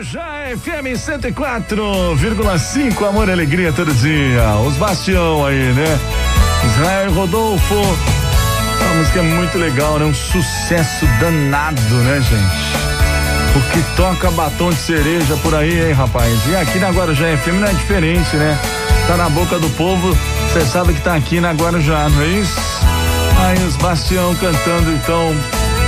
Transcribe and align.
Guarujá 0.00 0.56
FM 0.56 0.96
104,5, 0.96 3.04
amor 3.06 3.28
e 3.28 3.32
alegria 3.32 3.70
todo 3.70 3.92
dia. 3.92 4.42
Os 4.66 4.74
Bastião 4.76 5.44
aí, 5.44 5.74
né? 5.74 6.00
Israel 6.64 7.12
Rodolfo. 7.12 7.74
A 7.74 8.94
música 8.94 9.18
é 9.18 9.22
muito 9.22 9.58
legal, 9.58 9.98
né? 9.98 10.06
Um 10.06 10.14
sucesso 10.14 11.04
danado, 11.20 11.96
né, 11.96 12.18
gente? 12.22 12.72
O 13.54 13.60
que 13.72 13.82
toca 13.94 14.30
batom 14.30 14.70
de 14.70 14.76
cereja 14.76 15.36
por 15.42 15.54
aí, 15.54 15.88
hein, 15.88 15.92
rapaz? 15.92 16.34
E 16.48 16.56
aqui 16.56 16.78
na 16.78 16.88
Guarujá 16.88 17.36
FM 17.36 17.60
não 17.60 17.68
é 17.68 17.74
diferente, 17.74 18.36
né? 18.36 18.58
Tá 19.06 19.18
na 19.18 19.28
boca 19.28 19.58
do 19.58 19.68
povo, 19.76 20.16
você 20.50 20.64
sabe 20.64 20.94
que 20.94 21.02
tá 21.02 21.14
aqui 21.14 21.42
na 21.42 21.52
Guarujá, 21.52 22.08
não 22.08 22.22
é 22.22 22.26
isso? 22.26 22.58
Aí 23.44 23.62
os 23.64 23.76
Bastião 23.76 24.34
cantando 24.36 24.92
então 24.92 25.36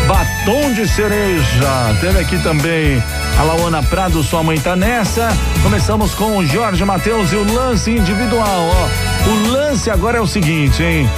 Batom 0.07 0.73
de 0.73 0.87
Cereja. 0.89 1.97
Teve 2.01 2.19
aqui 2.19 2.39
também 2.39 3.03
a 3.39 3.43
Laona 3.43 3.83
Prado, 3.83 4.23
sua 4.23 4.43
mãe 4.43 4.59
tá 4.61 4.77
nessa. 4.77 5.29
Começamos 5.63 6.15
com 6.15 6.39
o 6.39 6.47
Jorge 6.47 6.85
Matheus 6.85 7.33
e 7.33 7.37
o 7.37 7.53
lance 7.53 7.91
individual, 7.91 8.45
ó. 8.47 9.31
O 9.31 9.53
lance 9.53 9.91
agora 9.91 10.19
é 10.19 10.21
o 10.21 10.27
seguinte, 10.27 10.83
hein? 10.83 11.09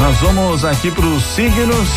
Nós 0.00 0.18
vamos 0.18 0.64
aqui 0.64 0.90
para 0.90 1.06
os 1.06 1.22
signos. 1.22 1.88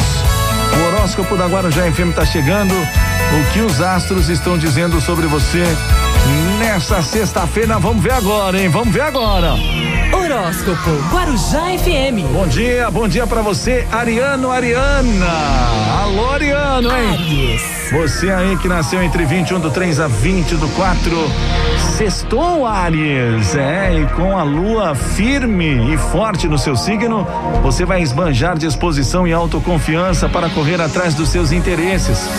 O 0.77 0.87
horóscopo 0.87 1.35
da 1.35 1.47
Guarujá 1.47 1.91
FM 1.91 2.13
tá 2.15 2.25
chegando. 2.25 2.73
O 2.73 3.53
que 3.53 3.61
os 3.61 3.81
astros 3.81 4.29
estão 4.29 4.57
dizendo 4.57 4.99
sobre 5.01 5.27
você 5.27 5.63
nessa 6.59 7.01
sexta-feira? 7.01 7.77
Vamos 7.77 8.01
ver 8.01 8.13
agora, 8.13 8.59
hein? 8.59 8.69
Vamos 8.69 8.93
ver 8.93 9.01
agora. 9.01 9.55
Horóscopo 10.11 10.89
Guarujá 11.11 11.77
FM. 11.77 12.33
Bom 12.33 12.47
dia, 12.47 12.89
bom 12.89 13.07
dia 13.07 13.27
para 13.27 13.41
você, 13.41 13.87
Ariano, 13.91 14.51
Ariana. 14.51 15.25
Alô, 16.01 16.31
Ariano, 16.31 16.89
hein? 16.89 17.13
Aries. 17.13 17.78
Você 17.91 18.29
aí 18.29 18.55
que 18.57 18.67
nasceu 18.67 19.01
entre 19.01 19.25
21 19.25 19.59
do 19.59 19.71
3 19.71 19.99
a 19.99 20.07
20 20.07 20.55
do 20.57 20.67
4. 20.69 21.11
Sextou, 21.97 22.67
Aries. 22.67 23.55
É, 23.55 23.99
e 23.99 24.05
com 24.13 24.37
a 24.37 24.43
lua 24.43 24.93
firme 24.93 25.91
e 25.91 25.97
forte 25.97 26.47
no 26.47 26.57
seu 26.57 26.75
signo, 26.75 27.25
você 27.63 27.85
vai 27.85 28.03
esbanjar 28.03 28.55
disposição 28.57 29.27
e 29.27 29.33
autoconfiança 29.33 30.29
para 30.29 30.49
correr 30.49 30.79
atrás 30.79 31.15
dos 31.15 31.29
seus 31.29 31.51
interesses. 31.51 32.29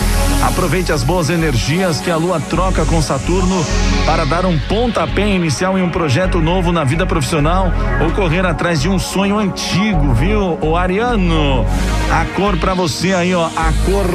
Aproveite 0.41 0.91
as 0.91 1.03
boas 1.03 1.29
energias 1.29 1.99
que 1.99 2.09
a 2.09 2.15
lua 2.15 2.39
troca 2.39 2.85
com 2.85 3.01
Saturno 3.01 3.63
para 4.05 4.25
dar 4.25 4.45
um 4.45 4.57
pontapé 4.57 5.27
inicial 5.27 5.77
em 5.77 5.83
um 5.83 5.89
projeto 5.89 6.39
novo 6.39 6.71
na 6.71 6.85
vida 6.85 7.05
profissional 7.05 7.71
ou 8.01 8.09
correr 8.11 8.45
atrás 8.45 8.81
de 8.81 8.87
um 8.87 8.97
sonho 8.97 9.37
antigo, 9.37 10.13
viu? 10.13 10.57
O 10.61 10.77
Ariano, 10.77 11.65
a 12.11 12.25
cor 12.35 12.57
para 12.57 12.73
você 12.73 13.13
aí, 13.13 13.33
ó, 13.33 13.45
a 13.45 13.73
cor 13.85 14.05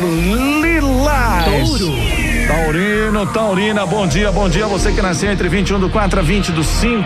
lilás. 0.62 1.44
Touro. 1.44 2.26
Taurino, 2.46 3.26
Taurina, 3.26 3.86
bom 3.86 4.06
dia, 4.06 4.30
bom 4.30 4.48
dia. 4.48 4.66
Você 4.68 4.92
que 4.92 5.02
nasceu 5.02 5.32
entre 5.32 5.48
21 5.48 5.80
do 5.80 5.90
4 5.90 6.20
a 6.20 6.22
20 6.22 6.52
do 6.52 6.62
5. 6.62 7.04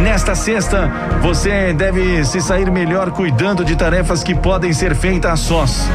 Nesta 0.00 0.34
sexta, 0.36 0.88
você 1.20 1.72
deve 1.72 2.24
se 2.24 2.40
sair 2.40 2.70
melhor 2.70 3.10
cuidando 3.10 3.64
de 3.64 3.74
tarefas 3.74 4.22
que 4.22 4.34
podem 4.34 4.72
ser 4.72 4.94
feitas 4.94 5.32
a 5.32 5.36
sós. 5.36 5.90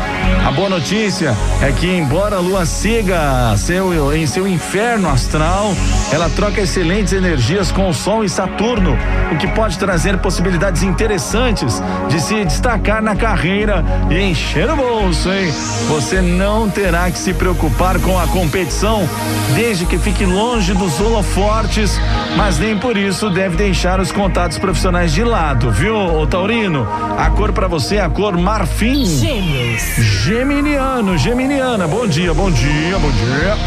A 0.46 0.52
boa 0.52 0.70
notícia 0.70 1.34
é 1.62 1.72
que, 1.72 1.88
embora 1.88 2.36
a 2.36 2.40
lua 2.40 2.66
siga 2.66 3.56
seu, 3.56 4.14
em 4.14 4.28
seu 4.28 4.46
inferno 4.46 5.10
astral, 5.10 5.74
ela 6.12 6.30
troca 6.30 6.62
excelentes 6.62 7.12
energias 7.12 7.72
com 7.72 7.90
o 7.90 7.94
Sol 7.94 8.24
e 8.24 8.30
Saturno, 8.30 8.98
o 9.32 9.38
que 9.38 9.48
pode 9.48 9.78
trazer 9.78 10.18
possibilidades 10.20 10.82
interessantes 10.82 11.82
de 12.08 12.22
se 12.22 12.46
destacar 12.46 13.02
na 13.02 13.16
carreira 13.16 13.84
e 14.10 14.18
encher 14.18 14.70
o 14.70 14.76
bolso, 14.76 15.30
hein? 15.30 15.52
Você 15.90 16.22
não 16.22 16.70
terá 16.70 17.12
que 17.12 17.18
se 17.18 17.34
preocupar 17.34 18.00
com 18.00 18.18
a 18.18 18.28
competição 18.28 19.08
desde 19.54 19.86
que 19.86 19.98
fique 19.98 20.26
longe 20.26 20.74
dos 20.74 21.00
holofortes, 21.00 22.00
mas 22.38 22.58
nem 22.58 22.78
por 22.78 22.96
isso 22.96 23.30
deve 23.30 23.58
deixar 23.58 24.00
os 24.00 24.12
contatos 24.12 24.58
profissionais 24.58 25.12
de 25.12 25.24
lado, 25.24 25.72
viu, 25.72 25.96
ô 25.96 26.26
Taurino? 26.26 26.88
A 27.18 27.30
cor 27.32 27.52
para 27.52 27.68
você 27.68 27.98
é 27.98 28.02
a 28.02 28.10
cor 28.10 28.38
marfim. 28.38 29.06
Gêmeos. 29.06 29.82
Geminiano, 29.98 31.18
Geminiana, 31.18 31.88
bom 31.88 32.08
dia, 32.08 32.34
bom 32.34 32.50
dia, 32.50 32.98
bom 32.98 33.12
dia. 33.12 33.58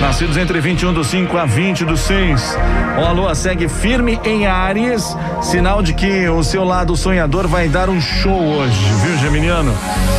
Nascidos 0.00 0.38
entre 0.38 0.60
21 0.60 0.94
do 0.94 1.04
5 1.04 1.36
a 1.36 1.44
20 1.44 1.84
do 1.90 1.96
6. 1.96 2.56
Ó, 2.98 3.04
a 3.04 3.12
lua 3.12 3.34
segue 3.34 3.68
firme 3.68 4.20
em 4.24 4.46
Áries, 4.46 5.16
sinal 5.42 5.82
de 5.82 5.92
que 5.92 6.28
o 6.28 6.42
seu 6.42 6.62
lado 6.62 6.96
sonhador 6.96 7.48
vai 7.48 7.68
dar 7.68 7.88
um 7.88 8.00
show 8.00 8.40
hoje, 8.40 8.80
viu, 9.02 9.18
Geminiano? 9.18 9.74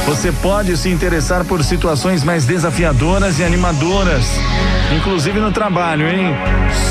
Você 0.06 0.32
pode 0.32 0.76
se 0.76 0.90
interessar 0.90 1.46
por 1.46 1.64
situações 1.64 2.24
mais 2.24 2.46
desafiadoras 2.46 3.40
e 3.40 3.44
animadoras, 3.44 4.26
inclusive 4.98 5.40
no 5.40 5.52
trabalho, 5.52 6.10
hein? 6.10 6.36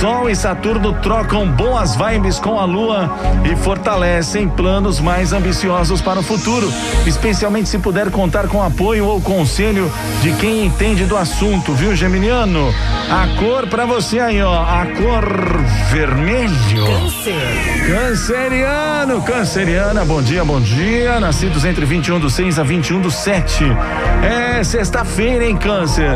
Sol 0.00 0.30
e 0.30 0.34
Saturno 0.34 0.94
trocam 0.94 1.46
boas 1.46 1.94
vibes 1.94 2.38
com 2.38 2.58
a 2.58 2.64
lua 2.64 3.10
e 3.44 3.54
fortalecem 3.56 4.48
planos 4.48 5.00
mais 5.00 5.32
ambiciosos 5.32 6.00
para 6.00 6.20
o 6.20 6.22
futuro, 6.22 6.72
especialmente 7.06 7.68
se 7.68 7.78
puder 7.78 8.10
contar 8.10 8.48
com 8.48 8.62
apoio 8.62 9.06
ou 9.06 9.20
conselho 9.20 9.92
de 10.22 10.32
quem 10.34 10.64
entende 10.64 11.04
do 11.04 11.16
assunto, 11.16 11.72
viu, 11.74 11.94
Geminiano? 11.94 12.72
A 13.10 13.26
cor 13.40 13.66
para 13.66 13.84
você 13.84 14.20
aí, 14.20 14.40
ó, 14.40 14.69
a 14.70 14.86
cor 14.86 15.64
vermelho. 15.90 16.86
Câncer. 16.86 17.88
Canceriano, 17.88 19.20
canceriana, 19.22 20.04
bom 20.04 20.22
dia, 20.22 20.44
bom 20.44 20.60
dia. 20.60 21.18
Nascidos 21.18 21.64
entre 21.64 21.84
21 21.84 22.20
do 22.20 22.30
6 22.30 22.56
a 22.56 22.62
21 22.62 23.00
do 23.00 23.10
7. 23.10 23.64
É 24.22 24.62
sexta-feira, 24.62 25.44
hein, 25.44 25.56
Câncer? 25.56 26.12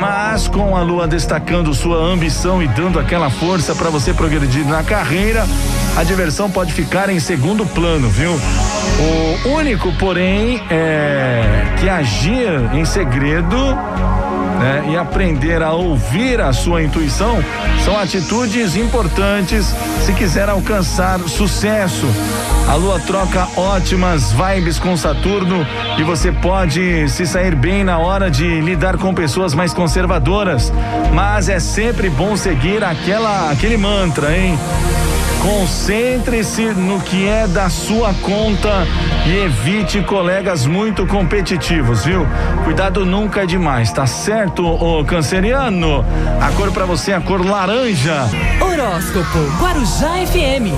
Mas 0.00 0.48
com 0.48 0.74
a 0.74 0.80
lua 0.80 1.06
destacando 1.06 1.74
sua 1.74 1.98
ambição 1.98 2.62
e 2.62 2.68
dando 2.68 2.98
aquela 2.98 3.28
força 3.28 3.74
para 3.74 3.90
você 3.90 4.14
progredir 4.14 4.66
na 4.66 4.82
carreira, 4.82 5.44
a 5.94 6.02
diversão 6.02 6.50
pode 6.50 6.72
ficar 6.72 7.10
em 7.10 7.20
segundo 7.20 7.66
plano, 7.66 8.08
viu? 8.08 8.32
O 9.44 9.48
único, 9.50 9.92
porém, 9.98 10.62
é 10.70 11.74
que 11.78 11.86
agir 11.86 12.48
em 12.72 12.84
segredo 12.86 13.76
né, 14.60 14.84
e 14.90 14.96
aprender 14.96 15.62
a 15.62 15.72
ouvir 15.72 16.40
a 16.40 16.52
sua 16.52 16.82
intuição 16.82 17.42
são 17.82 17.98
atitudes 17.98 18.76
importantes 18.76 19.74
se 20.02 20.12
quiser 20.12 20.48
alcançar 20.48 21.18
sucesso. 21.20 22.06
A 22.68 22.74
lua 22.74 23.00
troca 23.00 23.48
ótimas 23.56 24.32
vibes 24.32 24.78
com 24.78 24.96
Saturno 24.96 25.66
e 25.98 26.04
você 26.04 26.30
pode 26.30 27.08
se 27.08 27.26
sair 27.26 27.54
bem 27.54 27.82
na 27.82 27.98
hora 27.98 28.30
de 28.30 28.60
lidar 28.60 28.98
com 28.98 29.14
pessoas 29.14 29.54
mais 29.54 29.72
conservadoras, 29.72 30.70
mas 31.12 31.48
é 31.48 31.58
sempre 31.58 32.10
bom 32.10 32.36
seguir 32.36 32.84
aquela 32.84 33.50
aquele 33.50 33.76
mantra, 33.76 34.36
hein? 34.36 34.58
Concentre-se 35.40 36.66
no 36.74 37.00
que 37.00 37.26
é 37.26 37.46
da 37.46 37.70
sua 37.70 38.12
conta 38.14 38.86
e 39.26 39.44
evite 39.44 40.02
colegas 40.02 40.66
muito 40.66 41.06
competitivos, 41.06 42.04
viu? 42.04 42.26
Cuidado 42.64 43.06
nunca 43.06 43.42
é 43.42 43.46
demais, 43.46 43.90
tá 43.90 44.06
certo, 44.06 44.66
ô 44.66 45.02
canceriano? 45.04 46.04
A 46.40 46.50
cor 46.52 46.70
para 46.72 46.84
você 46.84 47.12
é 47.12 47.14
a 47.14 47.20
cor 47.20 47.44
laranja. 47.44 48.28
Horóscopo 48.60 49.38
Guarujá 49.58 50.26
FM. 50.26 50.70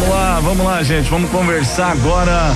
Vamos 0.00 0.08
lá, 0.08 0.40
vamos 0.40 0.66
lá, 0.66 0.82
gente. 0.82 1.08
Vamos 1.08 1.30
conversar 1.30 1.92
agora 1.92 2.52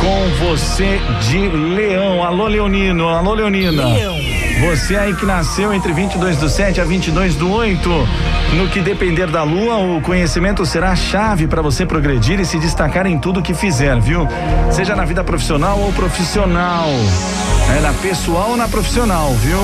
com 0.00 0.46
você 0.46 1.00
de 1.20 1.48
Leão. 1.48 2.22
Alô, 2.24 2.48
Leonino. 2.48 3.08
Alô, 3.08 3.34
Leonina. 3.34 3.84
Leão. 3.84 4.29
Você 4.60 4.94
aí 4.94 5.14
que 5.14 5.24
nasceu 5.24 5.72
entre 5.72 5.90
22 5.90 6.36
do 6.36 6.46
7 6.46 6.82
a 6.82 6.84
22 6.84 7.34
do 7.34 7.50
8. 7.50 7.88
No 8.56 8.68
que 8.68 8.82
depender 8.82 9.26
da 9.26 9.42
lua, 9.42 9.76
o 9.76 10.02
conhecimento 10.02 10.66
será 10.66 10.90
a 10.90 10.96
chave 10.96 11.46
para 11.46 11.62
você 11.62 11.86
progredir 11.86 12.38
e 12.38 12.44
se 12.44 12.58
destacar 12.58 13.06
em 13.06 13.18
tudo 13.18 13.40
que 13.40 13.54
fizer, 13.54 13.98
viu? 13.98 14.28
Seja 14.70 14.94
na 14.94 15.06
vida 15.06 15.24
profissional 15.24 15.78
ou 15.80 15.90
profissional. 15.94 16.90
É 17.76 17.80
na 17.80 17.92
pessoal 17.92 18.50
ou 18.50 18.56
na 18.56 18.66
profissional, 18.66 19.32
viu? 19.34 19.58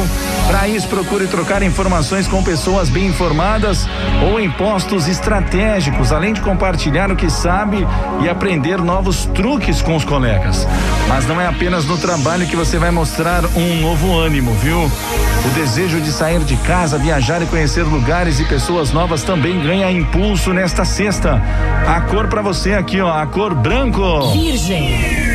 Para 0.46 0.68
isso, 0.68 0.86
procure 0.86 1.26
trocar 1.26 1.62
informações 1.62 2.28
com 2.28 2.42
pessoas 2.42 2.88
bem 2.88 3.06
informadas 3.06 3.86
ou 4.22 4.38
em 4.38 4.48
postos 4.48 5.08
estratégicos, 5.08 6.12
além 6.12 6.32
de 6.32 6.40
compartilhar 6.40 7.10
o 7.10 7.16
que 7.16 7.28
sabe 7.28 7.86
e 8.22 8.28
aprender 8.28 8.78
novos 8.78 9.26
truques 9.34 9.82
com 9.82 9.96
os 9.96 10.04
colegas. 10.04 10.66
Mas 11.08 11.26
não 11.26 11.40
é 11.40 11.48
apenas 11.48 11.84
no 11.84 11.98
trabalho 11.98 12.46
que 12.46 12.54
você 12.54 12.78
vai 12.78 12.92
mostrar 12.92 13.44
um 13.56 13.80
novo 13.80 14.16
ânimo, 14.16 14.54
viu? 14.54 14.78
O 14.78 15.48
desejo 15.54 16.00
de 16.00 16.12
sair 16.12 16.40
de 16.44 16.56
casa, 16.58 16.98
viajar 16.98 17.42
e 17.42 17.46
conhecer 17.46 17.82
lugares 17.82 18.38
e 18.38 18.44
pessoas 18.44 18.92
novas 18.92 19.24
também 19.24 19.60
ganha 19.60 19.90
impulso 19.90 20.52
nesta 20.52 20.84
sexta. 20.84 21.42
A 21.86 22.00
cor 22.02 22.28
para 22.28 22.40
você 22.40 22.74
aqui, 22.74 23.00
ó, 23.00 23.10
a 23.10 23.26
cor 23.26 23.52
branco. 23.52 24.30
Virgem. 24.32 25.25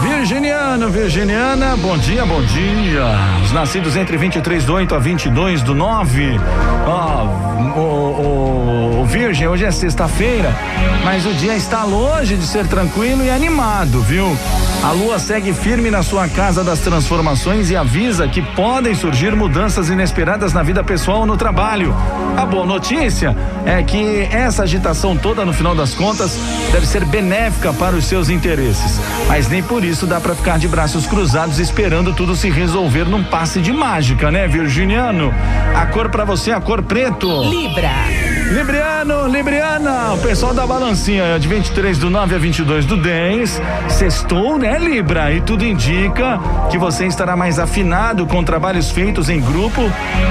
Virginiano, 0.00 0.88
Virginiana, 0.90 1.76
bom 1.76 1.98
dia, 1.98 2.24
bom 2.24 2.40
dia. 2.42 3.04
Os 3.42 3.50
nascidos 3.50 3.96
entre 3.96 4.16
23 4.16 4.64
do 4.64 4.74
8 4.74 4.94
a 4.94 4.98
22 4.98 5.62
do 5.62 5.74
9. 5.74 6.38
Ó, 6.86 7.24
o, 7.24 7.80
o, 7.80 8.17
o 8.17 8.17
Virgem, 9.18 9.48
hoje 9.48 9.64
é 9.64 9.70
sexta-feira, 9.72 10.54
mas 11.02 11.26
o 11.26 11.34
dia 11.34 11.56
está 11.56 11.82
longe 11.82 12.36
de 12.36 12.44
ser 12.44 12.68
tranquilo 12.68 13.24
e 13.24 13.28
animado, 13.28 14.00
viu? 14.00 14.24
A 14.80 14.92
lua 14.92 15.18
segue 15.18 15.52
firme 15.52 15.90
na 15.90 16.04
sua 16.04 16.28
casa 16.28 16.62
das 16.62 16.78
transformações 16.78 17.68
e 17.68 17.74
avisa 17.74 18.28
que 18.28 18.40
podem 18.40 18.94
surgir 18.94 19.34
mudanças 19.34 19.90
inesperadas 19.90 20.52
na 20.52 20.62
vida 20.62 20.84
pessoal 20.84 21.18
ou 21.18 21.26
no 21.26 21.36
trabalho. 21.36 21.92
A 22.36 22.46
boa 22.46 22.64
notícia 22.64 23.36
é 23.66 23.82
que 23.82 24.20
essa 24.30 24.62
agitação 24.62 25.16
toda, 25.16 25.44
no 25.44 25.52
final 25.52 25.74
das 25.74 25.94
contas, 25.94 26.38
deve 26.70 26.86
ser 26.86 27.04
benéfica 27.04 27.72
para 27.72 27.96
os 27.96 28.04
seus 28.04 28.28
interesses. 28.28 29.00
Mas 29.26 29.48
nem 29.48 29.64
por 29.64 29.82
isso 29.82 30.06
dá 30.06 30.20
para 30.20 30.36
ficar 30.36 30.60
de 30.60 30.68
braços 30.68 31.08
cruzados 31.08 31.58
esperando 31.58 32.14
tudo 32.14 32.36
se 32.36 32.48
resolver 32.50 33.04
num 33.04 33.24
passe 33.24 33.60
de 33.60 33.72
mágica, 33.72 34.30
né, 34.30 34.46
Virginiano? 34.46 35.34
A 35.74 35.86
cor 35.86 36.08
para 36.08 36.24
você 36.24 36.52
é 36.52 36.54
a 36.54 36.60
cor 36.60 36.84
preto. 36.84 37.42
Libra. 37.42 37.90
Libriano, 38.50 39.07
Libriana, 39.08 40.12
o 40.12 40.18
pessoal 40.18 40.52
da 40.52 40.66
balancinha 40.66 41.38
de 41.38 41.48
23 41.48 41.96
do 41.96 42.10
9 42.10 42.34
a 42.34 42.38
22 42.38 42.84
do 42.84 42.96
10. 42.96 43.60
Sextou, 43.88 44.58
né, 44.58 44.78
Libra? 44.78 45.32
E 45.32 45.40
tudo 45.40 45.64
indica 45.64 46.38
que 46.70 46.76
você 46.76 47.06
estará 47.06 47.36
mais 47.36 47.58
afinado 47.58 48.26
com 48.26 48.44
trabalhos 48.44 48.90
feitos 48.90 49.30
em 49.30 49.40
grupo 49.40 49.80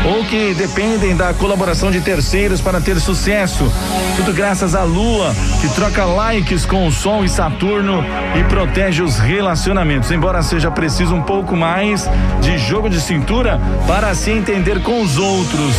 ou 0.05 0.23
que 0.25 0.53
dependem 0.53 1.15
da 1.15 1.33
colaboração 1.33 1.89
de 1.89 2.01
terceiros 2.01 2.61
para 2.61 2.79
ter 2.79 2.99
sucesso. 2.99 3.71
Tudo 4.15 4.31
graças 4.31 4.75
à 4.75 4.83
Lua, 4.83 5.33
que 5.59 5.69
troca 5.69 6.05
likes 6.05 6.65
com 6.65 6.85
o 6.87 6.91
Sol 6.91 7.25
e 7.25 7.29
Saturno 7.29 8.03
e 8.39 8.43
protege 8.43 9.01
os 9.01 9.17
relacionamentos. 9.17 10.11
Embora 10.11 10.43
seja 10.43 10.69
preciso 10.69 11.15
um 11.15 11.21
pouco 11.21 11.55
mais 11.55 12.07
de 12.41 12.57
jogo 12.57 12.89
de 12.89 13.01
cintura 13.01 13.59
para 13.87 14.13
se 14.13 14.29
entender 14.29 14.81
com 14.83 15.01
os 15.01 15.17
outros. 15.17 15.75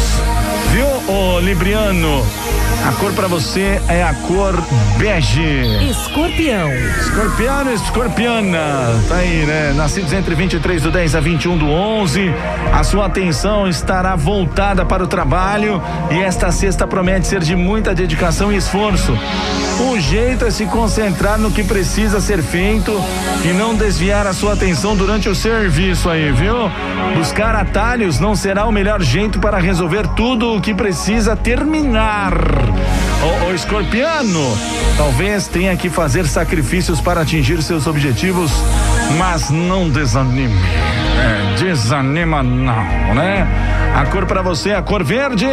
Viu, 0.72 0.86
ô 1.14 1.40
Libriano? 1.40 2.47
A 2.86 2.92
cor 2.92 3.12
para 3.12 3.28
você 3.28 3.80
é 3.88 4.02
a 4.02 4.14
cor 4.14 4.54
bege. 4.98 5.40
Escorpião. 5.90 6.70
Escorpiano, 7.00 7.72
escorpiana. 7.72 8.58
Tá 9.08 9.16
aí, 9.16 9.44
né? 9.44 9.72
Nascidos 9.74 10.12
entre 10.12 10.34
23 10.34 10.82
do 10.82 10.90
10 10.90 11.14
a 11.14 11.20
21 11.20 11.58
do 11.58 11.66
11. 11.66 12.32
A 12.72 12.82
sua 12.84 13.06
atenção 13.06 13.68
estará 13.68 14.16
voltada 14.16 14.84
para 14.84 15.02
o 15.02 15.06
trabalho 15.06 15.82
e 16.10 16.18
esta 16.20 16.50
sexta 16.50 16.86
promete 16.86 17.26
ser 17.26 17.40
de 17.40 17.54
muita 17.56 17.94
dedicação 17.94 18.52
e 18.52 18.56
esforço. 18.56 19.16
O 19.80 19.98
jeito 20.00 20.44
é 20.44 20.50
se 20.50 20.66
concentrar 20.66 21.38
no 21.38 21.52
que 21.52 21.62
precisa 21.62 22.20
ser 22.20 22.42
feito 22.42 22.92
e 23.44 23.52
não 23.52 23.74
desviar 23.74 24.26
a 24.26 24.32
sua 24.32 24.54
atenção 24.54 24.96
durante 24.96 25.28
o 25.28 25.34
serviço 25.34 26.10
aí, 26.10 26.32
viu? 26.32 26.54
Buscar 27.14 27.54
atalhos 27.54 28.18
não 28.18 28.34
será 28.34 28.66
o 28.66 28.72
melhor 28.72 29.00
jeito 29.00 29.38
para 29.38 29.58
resolver 29.58 30.06
tudo 30.08 30.54
o 30.54 30.60
que 30.60 30.74
precisa 30.74 31.36
terminar. 31.36 32.32
O, 33.22 33.50
o 33.50 33.54
escorpiano 33.54 34.58
talvez 34.96 35.46
tenha 35.46 35.76
que 35.76 35.88
fazer 35.88 36.26
sacrifícios 36.26 37.00
para 37.00 37.20
atingir 37.20 37.62
seus 37.62 37.86
objetivos, 37.86 38.50
mas 39.16 39.50
não 39.50 39.88
desanime. 39.88 40.54
É, 41.18 41.54
desanima 41.56 42.42
não, 42.42 43.14
né? 43.14 43.46
A 43.94 44.04
cor 44.06 44.26
para 44.26 44.42
você 44.42 44.70
é 44.70 44.76
a 44.76 44.82
cor 44.82 45.02
verde. 45.02 45.46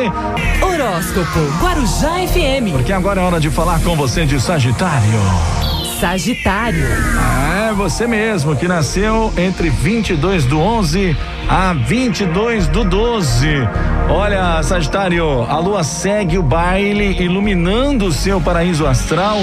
Horóscopo 0.61 1.39
Guarujá 1.61 2.27
FM. 2.27 2.73
Porque 2.73 2.93
agora 2.93 3.21
é 3.21 3.23
hora 3.23 3.39
de 3.39 3.49
falar 3.49 3.79
com 3.79 3.95
você 3.95 4.25
de 4.25 4.39
Sagitário. 4.39 5.19
Sagitário. 5.99 6.85
É 7.67 7.73
você 7.73 8.05
mesmo 8.05 8.55
que 8.55 8.67
nasceu 8.67 9.33
entre 9.37 9.69
22 9.69 10.45
do 10.45 10.59
11 10.59 11.15
a 11.49 11.73
22 11.73 12.67
do 12.67 12.83
12. 12.83 13.47
Olha, 14.09 14.61
Sagitário, 14.63 15.43
a 15.49 15.57
lua 15.59 15.83
segue 15.83 16.37
o 16.37 16.43
baile 16.43 17.21
iluminando 17.21 18.05
o 18.05 18.13
seu 18.13 18.39
paraíso 18.39 18.85
astral, 18.85 19.37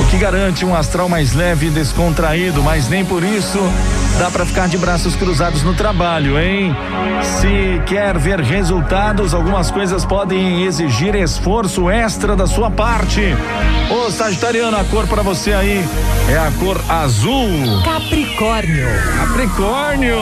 o 0.00 0.10
que 0.10 0.16
garante 0.16 0.64
um 0.64 0.74
astral 0.74 1.08
mais 1.08 1.34
leve 1.34 1.66
e 1.66 1.70
descontraído, 1.70 2.62
mas 2.62 2.88
nem 2.88 3.04
por 3.04 3.22
isso 3.22 3.58
dá 4.18 4.30
para 4.30 4.44
ficar 4.44 4.68
de 4.68 4.76
braços 4.76 5.14
cruzados 5.14 5.62
no 5.62 5.74
trabalho, 5.74 6.38
hein? 6.38 6.74
Se 7.22 7.80
quer 7.86 8.18
ver 8.18 8.40
resultados, 8.40 9.32
algumas 9.32 9.70
coisas 9.70 10.04
podem 10.04 10.64
exigir 10.64 11.14
esforço 11.14 11.88
extra 11.88 12.34
da 12.34 12.46
sua 12.46 12.70
parte. 12.70 13.22
Ô 13.90 14.10
Sagitariano, 14.10 14.76
a 14.76 14.84
cor 14.84 15.06
para 15.06 15.22
você 15.22 15.52
aí 15.52 15.84
é 16.28 16.36
a 16.36 16.50
cor 16.58 16.80
azul. 16.88 17.82
Capricórnio. 17.84 18.88
Capricórnio. 19.18 20.16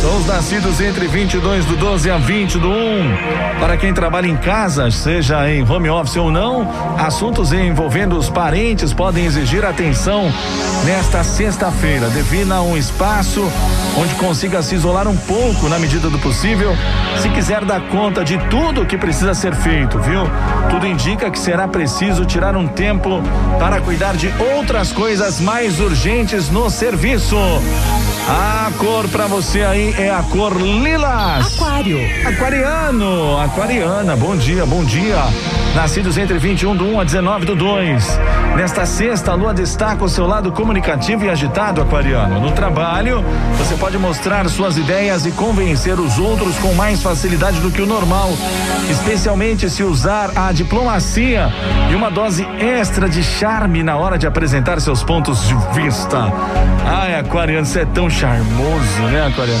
São 0.00 0.18
os 0.18 0.26
nascidos 0.26 0.80
entre 0.80 1.06
22 1.06 1.64
do 1.64 1.76
12 1.76 2.10
a 2.10 2.18
20 2.18 2.58
do 2.58 2.68
1. 2.68 3.58
Para 3.60 3.76
quem 3.76 3.92
trabalha 3.92 4.26
em 4.26 4.36
casa, 4.36 4.90
seja 4.90 5.48
em 5.50 5.68
home 5.68 5.88
office 5.88 6.16
ou 6.16 6.30
não, 6.30 6.68
assuntos 6.98 7.52
envolvendo 7.52 8.16
os 8.16 8.28
parentes 8.28 8.92
podem 8.92 9.24
exigir 9.24 9.64
atenção 9.64 10.30
nesta 10.84 11.24
sexta-feira. 11.24 12.08
Defina 12.08 12.60
um 12.62 12.76
espaço 12.76 13.50
onde 13.96 14.14
consiga 14.14 14.62
se 14.62 14.74
isolar 14.74 15.08
um 15.08 15.16
pouco 15.16 15.68
na 15.68 15.78
medida 15.78 16.10
do 16.10 16.18
possível, 16.18 16.76
se 17.20 17.28
quiser 17.30 17.64
dar 17.64 17.80
conta 17.88 18.22
de 18.22 18.38
tudo 18.48 18.82
o 18.82 18.86
que 18.86 18.98
precisa 18.98 19.32
ser 19.34 19.54
feito, 19.54 19.98
viu? 19.98 20.22
Tudo 20.68 20.86
indica 20.86 21.30
que 21.30 21.38
será 21.38 21.66
preciso 21.66 22.26
tirar 22.26 22.56
um 22.56 22.68
tempo 22.68 23.22
para 23.58 23.80
cuidar 23.80 24.16
de 24.16 24.32
outras 24.54 24.92
coisas 24.92 25.40
mais 25.40 25.80
urgentes 25.80 26.50
no 26.50 26.68
serviço. 26.68 27.36
A 28.28 28.72
cor 28.78 29.08
para 29.08 29.28
você 29.28 29.62
aí 29.62 29.94
é 29.96 30.10
a 30.10 30.20
cor 30.24 30.60
lilas. 30.60 31.54
Aquário. 31.54 31.98
Aquariano, 32.26 33.38
aquariana, 33.38 34.16
bom 34.16 34.36
dia, 34.36 34.66
bom 34.66 34.84
dia. 34.84 35.16
Nascidos 35.76 36.16
entre 36.16 36.38
21 36.38 36.74
do 36.74 36.86
1 36.86 37.00
a 37.00 37.04
19 37.04 37.44
do 37.44 37.54
2. 37.54 38.18
Nesta 38.56 38.86
sexta, 38.86 39.32
a 39.32 39.34
lua 39.34 39.52
destaca 39.52 40.02
o 40.02 40.08
seu 40.08 40.26
lado 40.26 40.50
comunicativo 40.50 41.26
e 41.26 41.28
agitado, 41.28 41.82
aquariano. 41.82 42.40
No 42.40 42.50
trabalho, 42.50 43.22
você 43.58 43.76
pode 43.76 43.98
mostrar 43.98 44.48
suas 44.48 44.78
ideias 44.78 45.26
e 45.26 45.32
convencer 45.32 46.00
os 46.00 46.18
outros 46.18 46.56
com 46.60 46.72
mais 46.72 47.02
facilidade 47.02 47.60
do 47.60 47.70
que 47.70 47.82
o 47.82 47.86
normal, 47.86 48.30
especialmente 48.90 49.68
se 49.68 49.82
usar 49.82 50.30
a 50.34 50.50
diplomacia 50.50 51.52
e 51.90 51.94
uma 51.94 52.10
dose 52.10 52.48
extra 52.58 53.06
de 53.06 53.22
charme 53.22 53.82
na 53.82 53.98
hora 53.98 54.16
de 54.16 54.26
apresentar 54.26 54.80
seus 54.80 55.02
pontos 55.02 55.46
de 55.46 55.54
vista. 55.74 56.32
Ai, 56.86 57.18
aquariano, 57.18 57.66
você 57.66 57.80
é 57.80 57.84
tão 57.84 58.08
charmoso, 58.08 59.02
né, 59.10 59.26
aquariano? 59.26 59.60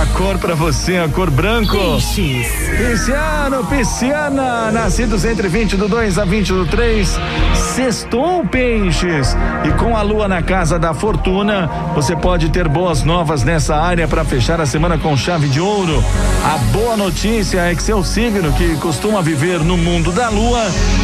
A 0.00 0.06
cor 0.16 0.38
para 0.38 0.54
você, 0.54 0.96
a 0.96 1.08
cor 1.08 1.30
branco. 1.30 1.76
Peixes. 1.76 2.48
Pisciano, 2.78 3.64
pisciana, 3.66 4.72
nascidos 4.72 5.24
entre 5.24 5.33
20 5.42 5.76
do 5.76 5.88
2 5.88 6.18
a 6.18 6.24
20 6.24 6.52
do 6.52 6.66
3, 6.66 7.18
sextou 7.54 8.46
peixes. 8.46 9.36
E 9.64 9.72
com 9.72 9.96
a 9.96 10.02
lua 10.02 10.28
na 10.28 10.40
casa 10.42 10.78
da 10.78 10.94
fortuna, 10.94 11.68
você 11.94 12.14
pode 12.14 12.48
ter 12.50 12.68
boas 12.68 13.02
novas 13.02 13.42
nessa 13.42 13.76
área 13.76 14.06
para 14.06 14.24
fechar 14.24 14.60
a 14.60 14.66
semana 14.66 14.96
com 14.96 15.16
chave 15.16 15.48
de 15.48 15.60
ouro. 15.60 16.02
A 16.44 16.56
boa 16.72 16.96
notícia 16.96 17.60
é 17.60 17.74
que 17.74 17.82
seu 17.82 18.04
signo, 18.04 18.52
que 18.52 18.76
costuma 18.76 19.20
viver 19.20 19.58
no 19.60 19.76
mundo 19.76 20.12
da 20.12 20.28
lua, 20.28 20.62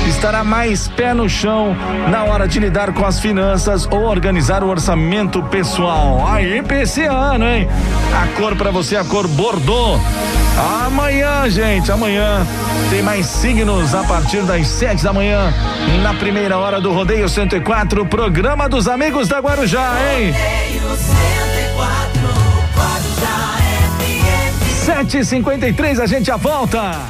estará 0.09 0.45
mais 0.45 0.89
pé 0.89 1.13
no 1.13 1.29
chão 1.29 1.77
na 2.09 2.25
hora 2.25 2.47
de 2.47 2.59
lidar 2.61 2.93
com 2.93 3.05
as 3.05 3.19
finanças 3.19 3.87
ou 3.91 4.05
organizar 4.05 4.63
o 4.63 4.69
orçamento 4.69 5.43
pessoal. 5.45 6.27
Aí, 6.27 6.63
pisciano, 6.63 7.45
hein? 7.45 7.69
A 8.15 8.27
cor 8.41 8.57
para 8.57 8.71
você, 8.71 8.97
a 8.97 9.05
cor 9.05 9.27
bordô. 9.27 9.99
Amanhã, 10.59 11.49
gente, 11.49 11.91
amanhã 11.91 12.47
tem 12.91 13.03
mais 13.03 13.27
signos 13.27 13.95
a 13.95 14.03
partir 14.05 14.43
das 14.43 14.67
sete 14.67 15.03
da 15.03 15.13
manhã, 15.13 15.53
na 16.03 16.13
primeira 16.15 16.59
hora 16.59 16.81
do 16.81 16.93
Rodeio 16.93 17.29
104, 17.29 18.05
programa 18.07 18.69
dos 18.69 18.87
amigos 18.89 19.29
da 19.29 19.39
Guarujá, 19.39 19.95
hein? 20.13 20.35
Sete 24.85 25.19
e 25.19 25.25
cinquenta 25.25 25.69
e 25.69 25.73
três, 25.73 25.99
a 26.01 26.07
gente 26.07 26.27
já 26.27 26.37
volta. 26.37 27.01